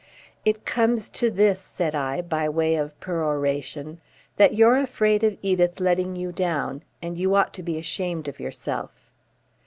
"It 0.43 0.65
comes 0.65 1.09
to 1.11 1.29
this," 1.29 1.61
said 1.61 1.93
I, 1.93 2.21
by 2.21 2.49
way 2.49 2.73
of 2.75 2.99
peroration, 2.99 4.01
"that 4.37 4.55
you're 4.55 4.77
afraid 4.77 5.23
of 5.23 5.37
Edith 5.43 5.79
letting 5.79 6.15
you 6.15 6.31
down, 6.31 6.81
and 7.03 7.19
you 7.19 7.35
ought 7.35 7.53
to 7.53 7.61
be 7.61 7.77
ashamed 7.77 8.27
of 8.27 8.39
yourself." 8.39 9.11